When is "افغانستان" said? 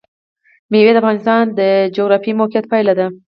1.01-1.43